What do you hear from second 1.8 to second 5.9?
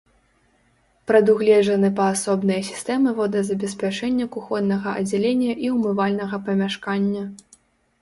паасобныя сістэмы водазабеспячэння кухоннага аддзялення і